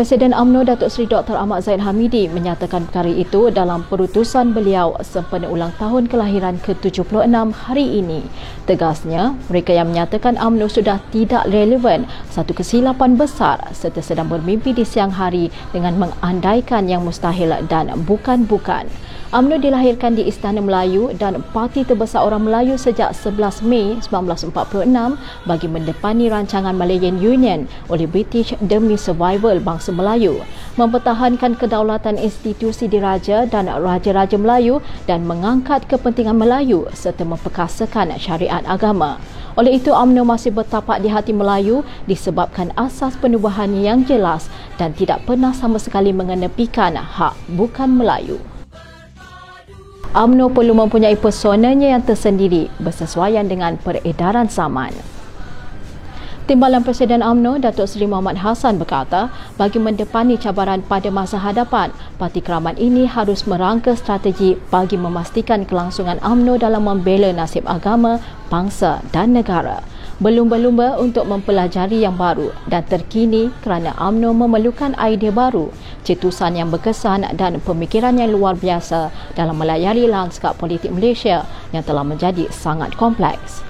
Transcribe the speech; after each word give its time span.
Presiden 0.00 0.32
UMNO 0.32 0.64
Datuk 0.64 0.88
Seri 0.88 1.04
Dr. 1.04 1.36
Ahmad 1.36 1.60
Zaid 1.60 1.84
Hamidi 1.84 2.24
menyatakan 2.24 2.88
perkara 2.88 3.12
itu 3.12 3.52
dalam 3.52 3.84
perutusan 3.84 4.56
beliau 4.56 4.96
sempena 5.04 5.44
ulang 5.44 5.76
tahun 5.76 6.08
kelahiran 6.08 6.56
ke-76 6.64 7.28
hari 7.52 8.00
ini. 8.00 8.24
Tegasnya, 8.64 9.36
mereka 9.52 9.76
yang 9.76 9.92
menyatakan 9.92 10.40
UMNO 10.40 10.72
sudah 10.72 11.04
tidak 11.12 11.44
relevan 11.52 12.08
satu 12.32 12.56
kesilapan 12.56 13.20
besar 13.20 13.60
serta 13.76 14.00
sedang 14.00 14.32
bermimpi 14.32 14.72
di 14.72 14.88
siang 14.88 15.12
hari 15.12 15.52
dengan 15.68 16.00
mengandaikan 16.00 16.88
yang 16.88 17.04
mustahil 17.04 17.52
dan 17.68 17.92
bukan-bukan. 18.00 18.88
UMNO 19.30 19.62
dilahirkan 19.62 20.18
di 20.18 20.26
Istana 20.26 20.58
Melayu 20.58 21.14
dan 21.14 21.38
parti 21.54 21.86
terbesar 21.86 22.26
orang 22.26 22.50
Melayu 22.50 22.74
sejak 22.74 23.14
11 23.14 23.62
Mei 23.62 23.94
1946 24.02 24.50
bagi 25.46 25.70
mendepani 25.70 26.26
rancangan 26.26 26.74
Malayan 26.74 27.14
Union 27.14 27.70
oleh 27.86 28.10
British 28.10 28.58
demi 28.58 28.98
survival 28.98 29.62
bangsa 29.62 29.94
Melayu, 29.94 30.42
mempertahankan 30.74 31.54
kedaulatan 31.54 32.18
institusi 32.18 32.90
diraja 32.90 33.46
dan 33.46 33.70
raja-raja 33.70 34.34
Melayu 34.34 34.82
dan 35.06 35.22
mengangkat 35.22 35.86
kepentingan 35.86 36.34
Melayu 36.34 36.90
serta 36.90 37.22
memperkasakan 37.22 38.18
syariat 38.18 38.66
agama. 38.66 39.22
Oleh 39.54 39.78
itu, 39.78 39.94
UMNO 39.94 40.26
masih 40.26 40.50
bertapak 40.50 40.98
di 40.98 41.06
hati 41.06 41.30
Melayu 41.30 41.86
disebabkan 42.10 42.74
asas 42.74 43.14
penubuhannya 43.14 43.86
yang 43.94 44.02
jelas 44.02 44.50
dan 44.74 44.90
tidak 44.90 45.22
pernah 45.22 45.54
sama 45.54 45.78
sekali 45.78 46.10
mengenepikan 46.10 46.98
hak 46.98 47.38
bukan 47.54 47.94
Melayu. 47.94 48.59
UMNO 50.10 50.50
perlu 50.50 50.74
mempunyai 50.74 51.14
personanya 51.14 51.94
yang 51.94 52.02
tersendiri 52.02 52.66
bersesuaian 52.82 53.46
dengan 53.46 53.78
peredaran 53.78 54.50
zaman. 54.50 54.90
Timbalan 56.50 56.82
Presiden 56.82 57.22
UMNO 57.22 57.62
Datuk 57.62 57.86
Seri 57.86 58.10
Muhammad 58.10 58.42
Hassan 58.42 58.82
berkata, 58.82 59.30
bagi 59.54 59.78
mendepani 59.78 60.34
cabaran 60.34 60.82
pada 60.82 61.14
masa 61.14 61.38
hadapan, 61.38 61.94
Parti 62.18 62.42
Keramat 62.42 62.82
ini 62.82 63.06
harus 63.06 63.46
merangka 63.46 63.94
strategi 63.94 64.58
bagi 64.74 64.98
memastikan 64.98 65.62
kelangsungan 65.62 66.18
UMNO 66.26 66.58
dalam 66.58 66.90
membela 66.90 67.30
nasib 67.30 67.62
agama, 67.70 68.18
bangsa 68.50 68.98
dan 69.14 69.30
negara 69.30 69.78
berlumba-lumba 70.20 71.00
untuk 71.00 71.24
mempelajari 71.24 72.04
yang 72.04 72.14
baru 72.20 72.52
dan 72.68 72.84
terkini 72.84 73.48
kerana 73.64 73.96
UMNO 73.96 74.36
memerlukan 74.36 74.92
idea 75.00 75.32
baru, 75.32 75.72
cetusan 76.04 76.60
yang 76.60 76.68
berkesan 76.68 77.24
dan 77.40 77.56
pemikiran 77.64 78.20
yang 78.20 78.36
luar 78.36 78.52
biasa 78.54 79.08
dalam 79.32 79.56
melayari 79.56 80.04
lanskap 80.04 80.60
politik 80.60 80.92
Malaysia 80.92 81.48
yang 81.72 81.80
telah 81.80 82.04
menjadi 82.04 82.52
sangat 82.52 82.92
kompleks. 83.00 83.64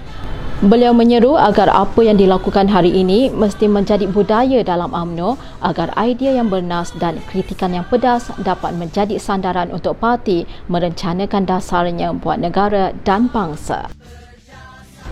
Beliau 0.60 0.92
menyeru 0.92 1.40
agar 1.40 1.72
apa 1.72 2.04
yang 2.04 2.20
dilakukan 2.20 2.68
hari 2.68 2.92
ini 2.92 3.32
mesti 3.32 3.64
menjadi 3.64 4.04
budaya 4.04 4.60
dalam 4.60 4.92
AMNO 4.92 5.40
agar 5.64 5.88
idea 5.96 6.36
yang 6.36 6.52
bernas 6.52 6.92
dan 7.00 7.16
kritikan 7.32 7.72
yang 7.72 7.88
pedas 7.88 8.28
dapat 8.44 8.76
menjadi 8.76 9.16
sandaran 9.16 9.72
untuk 9.72 9.96
parti 9.96 10.44
merencanakan 10.68 11.48
dasarnya 11.48 12.12
buat 12.12 12.44
negara 12.44 12.92
dan 13.08 13.32
bangsa 13.32 13.88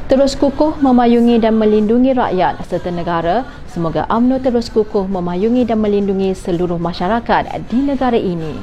terus 0.08 0.32
kukuh 0.40 0.80
memayungi 0.80 1.36
dan 1.36 1.60
melindungi 1.60 2.16
rakyat 2.16 2.64
serta 2.64 2.88
negara. 2.88 3.44
Semoga 3.68 4.08
UMNO 4.08 4.40
terus 4.40 4.72
kukuh 4.72 5.04
memayungi 5.04 5.68
dan 5.68 5.84
melindungi 5.84 6.32
seluruh 6.32 6.80
masyarakat 6.80 7.44
di 7.68 7.78
negara 7.84 8.16
ini. 8.16 8.56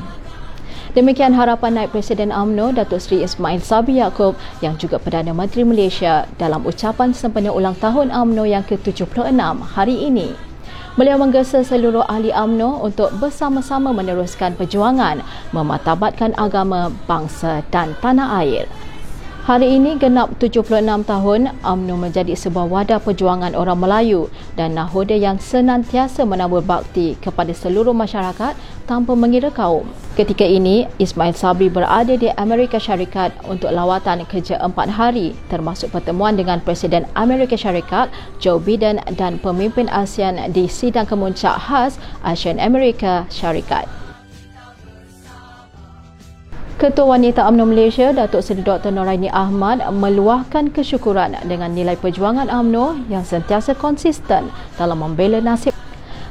Demikian 0.98 1.38
harapan 1.38 1.78
Naib 1.78 1.94
Presiden 1.94 2.34
UMNO 2.34 2.74
Datuk 2.74 2.98
Seri 2.98 3.22
Ismail 3.22 3.62
Sabri 3.62 4.02
Yaakob 4.02 4.34
yang 4.66 4.74
juga 4.82 4.98
Perdana 4.98 5.38
Menteri 5.38 5.62
Malaysia 5.62 6.26
dalam 6.42 6.66
ucapan 6.66 7.14
sempena 7.14 7.54
ulang 7.54 7.78
tahun 7.78 8.10
UMNO 8.10 8.44
yang 8.50 8.66
ke-76 8.66 9.38
hari 9.78 10.02
ini. 10.02 10.34
Beliau 10.96 11.20
menggesa 11.20 11.62
seluruh 11.62 12.08
ahli 12.10 12.32
UMNO 12.32 12.82
untuk 12.82 13.12
bersama-sama 13.22 13.92
meneruskan 13.94 14.56
perjuangan 14.58 15.22
mematabatkan 15.52 16.34
agama, 16.40 16.90
bangsa 17.06 17.62
dan 17.70 17.94
tanah 18.00 18.42
air. 18.42 18.66
Hari 19.46 19.78
ini 19.78 19.94
genap 20.02 20.42
76 20.42 21.06
tahun 21.06 21.54
UMNO 21.62 22.02
menjadi 22.02 22.34
sebuah 22.34 22.66
wadah 22.66 22.98
perjuangan 22.98 23.54
orang 23.54 23.78
Melayu 23.78 24.26
dan 24.58 24.74
nahoda 24.74 25.14
yang 25.14 25.38
senantiasa 25.38 26.26
menabur 26.26 26.66
bakti 26.66 27.14
kepada 27.22 27.54
seluruh 27.54 27.94
masyarakat 27.94 28.58
tanpa 28.90 29.14
mengira 29.14 29.54
kaum. 29.54 29.86
Ketika 30.18 30.42
ini, 30.42 30.90
Ismail 30.98 31.38
Sabri 31.38 31.70
berada 31.70 32.18
di 32.18 32.34
Amerika 32.42 32.82
Syarikat 32.82 33.38
untuk 33.46 33.70
lawatan 33.70 34.26
kerja 34.26 34.58
empat 34.58 34.98
hari 34.98 35.38
termasuk 35.54 35.94
pertemuan 35.94 36.34
dengan 36.34 36.58
Presiden 36.58 37.06
Amerika 37.14 37.54
Syarikat 37.54 38.10
Joe 38.42 38.58
Biden 38.58 38.98
dan 39.14 39.38
pemimpin 39.38 39.86
ASEAN 39.94 40.42
di 40.58 40.66
sidang 40.66 41.06
kemuncak 41.06 41.70
khas 41.70 42.02
ASEAN 42.26 42.58
Amerika 42.58 43.30
Syarikat. 43.30 44.05
Ketua 46.86 47.18
Wanita 47.18 47.50
UMNO 47.50 47.66
Malaysia, 47.74 48.14
Datuk 48.14 48.46
Seri 48.46 48.62
Dr. 48.62 48.94
Noraini 48.94 49.26
Ahmad 49.34 49.82
meluahkan 49.90 50.70
kesyukuran 50.70 51.34
dengan 51.50 51.74
nilai 51.74 51.98
perjuangan 51.98 52.46
UMNO 52.46 53.10
yang 53.10 53.26
sentiasa 53.26 53.74
konsisten 53.74 54.54
dalam 54.78 55.02
membela 55.02 55.42
nasib 55.42 55.74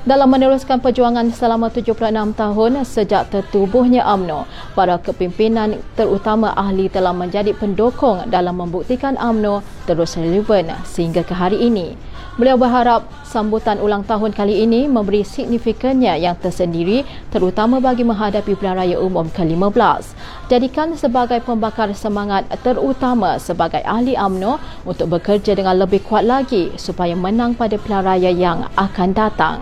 dalam 0.07 0.31
meneruskan 0.31 0.79
perjuangan 0.79 1.35
selama 1.35 1.75
76 1.75 2.39
tahun 2.39 2.87
sejak 2.87 3.35
tertubuhnya 3.35 4.07
UMNO, 4.07 4.47
para 4.79 4.95
kepimpinan 5.03 5.83
terutama 5.99 6.55
ahli 6.55 6.87
telah 6.87 7.11
menjadi 7.11 7.51
pendukung 7.51 8.23
dalam 8.31 8.55
membuktikan 8.55 9.19
UMNO 9.19 9.59
terus 9.91 10.15
relevan 10.15 10.71
sehingga 10.87 11.27
ke 11.27 11.35
hari 11.35 11.67
ini. 11.67 11.99
Beliau 12.39 12.55
berharap 12.55 13.11
sambutan 13.35 13.83
ulang 13.83 14.07
tahun 14.07 14.31
kali 14.31 14.63
ini 14.63 14.87
memberi 14.87 15.27
signifikannya 15.27 16.15
yang 16.23 16.39
tersendiri 16.39 17.03
terutama 17.35 17.83
bagi 17.83 18.07
menghadapi 18.07 18.55
pilihan 18.55 18.79
raya 18.79 18.97
umum 19.03 19.27
ke-15. 19.35 20.15
Jadikan 20.47 20.95
sebagai 20.95 21.43
pembakar 21.43 21.91
semangat 21.99 22.47
terutama 22.63 23.43
sebagai 23.43 23.83
ahli 23.83 24.15
AMNO 24.15 24.87
untuk 24.87 25.19
bekerja 25.19 25.59
dengan 25.59 25.83
lebih 25.83 26.07
kuat 26.07 26.23
lagi 26.23 26.71
supaya 26.79 27.19
menang 27.19 27.59
pada 27.59 27.75
pilihan 27.75 28.07
raya 28.07 28.31
yang 28.31 28.71
akan 28.79 29.11
datang. 29.11 29.59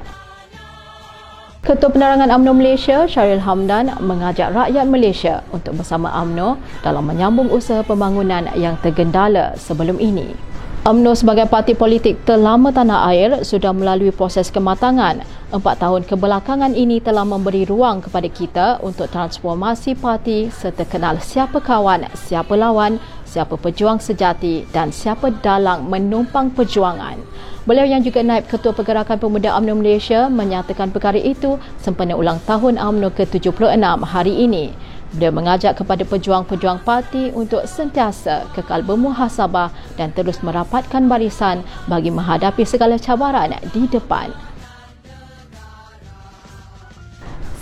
Ketua 1.63 1.95
Penerangan 1.95 2.27
UMNO 2.27 2.59
Malaysia, 2.59 3.07
Syaril 3.07 3.39
Hamdan, 3.39 3.95
mengajak 4.03 4.51
rakyat 4.51 4.83
Malaysia 4.83 5.47
untuk 5.55 5.79
bersama 5.79 6.11
UMNO 6.11 6.59
dalam 6.83 7.07
menyambung 7.07 7.49
usaha 7.55 7.87
pembangunan 7.87 8.51
yang 8.59 8.75
tergendala 8.83 9.55
sebelum 9.55 9.97
ini. 10.03 10.52
UMNO 10.83 11.15
sebagai 11.15 11.47
parti 11.47 11.79
politik 11.79 12.27
terlama 12.27 12.75
tanah 12.75 13.07
air 13.15 13.47
sudah 13.47 13.71
melalui 13.71 14.11
proses 14.11 14.51
kematangan. 14.51 15.23
Empat 15.55 15.79
tahun 15.79 16.03
kebelakangan 16.03 16.75
ini 16.75 16.99
telah 16.99 17.23
memberi 17.23 17.63
ruang 17.63 18.03
kepada 18.03 18.27
kita 18.27 18.67
untuk 18.83 19.07
transformasi 19.07 19.95
parti 19.95 20.51
serta 20.51 20.83
kenal 20.83 21.23
siapa 21.23 21.63
kawan, 21.63 22.11
siapa 22.19 22.59
lawan, 22.59 22.99
siapa 23.23 23.55
pejuang 23.63 24.03
sejati 24.03 24.67
dan 24.75 24.91
siapa 24.91 25.31
dalang 25.31 25.87
menumpang 25.87 26.51
perjuangan. 26.51 27.15
Beliau 27.63 27.87
yang 27.87 28.03
juga 28.03 28.27
naib 28.27 28.51
Ketua 28.51 28.75
Pergerakan 28.75 29.23
Pemuda 29.23 29.55
UMNO 29.63 29.79
Malaysia 29.79 30.27
menyatakan 30.27 30.91
perkara 30.91 31.15
itu 31.15 31.63
sempena 31.79 32.19
ulang 32.19 32.43
tahun 32.43 32.83
UMNO 32.83 33.15
ke-76 33.15 34.03
hari 34.03 34.35
ini. 34.35 34.75
Beliau 35.13 35.33
mengajak 35.33 35.77
kepada 35.77 36.09
pejuang-pejuang 36.09 36.81
parti 36.89 37.29
untuk 37.37 37.69
sentiasa 37.69 38.49
kekal 38.57 38.81
bermuhasabah 38.81 39.69
dan 40.01 40.09
terus 40.17 40.41
merapatkan 40.41 41.05
barisan 41.05 41.61
bagi 41.85 42.09
menghadapi 42.09 42.65
segala 42.65 42.97
cabaran 42.97 43.53
di 43.77 43.85
depan. 43.93 44.33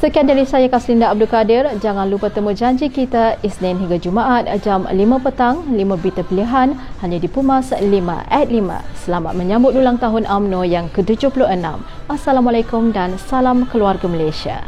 Sekian 0.00 0.24
dari 0.24 0.48
saya 0.48 0.64
Kaslinda 0.64 1.12
Abdul 1.12 1.28
Kadir. 1.28 1.68
Jangan 1.76 2.08
lupa 2.08 2.32
temu 2.32 2.56
janji 2.56 2.88
kita 2.88 3.36
Isnin 3.44 3.76
hingga 3.76 4.00
Jumaat 4.00 4.48
jam 4.64 4.88
5 4.88 4.96
petang, 5.20 5.60
5 5.68 5.76
berita 6.00 6.24
pilihan 6.24 6.72
hanya 7.04 7.18
di 7.20 7.28
Pumas 7.28 7.68
5 7.68 7.84
at 8.32 8.48
5. 8.48 8.80
Selamat 8.96 9.36
menyambut 9.36 9.76
ulang 9.76 10.00
tahun 10.00 10.24
UMNO 10.24 10.64
yang 10.64 10.88
ke-76. 10.96 11.44
Assalamualaikum 12.08 12.96
dan 12.96 13.20
salam 13.20 13.68
keluarga 13.68 14.08
Malaysia. 14.08 14.64